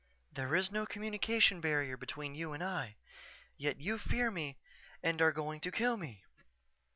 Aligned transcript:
"_There 0.33 0.57
is 0.57 0.71
no 0.71 0.87
communication 0.87 1.61
barrier 1.61 1.95
between 1.95 2.33
you 2.33 2.53
and 2.53 2.63
I 2.63 2.95
yet 3.55 3.79
you 3.81 3.99
fear 3.99 4.31
me 4.31 4.57
and 5.03 5.21
are 5.21 5.31
going 5.31 5.59
to 5.59 5.71
kill 5.71 5.95
me. 5.95 6.23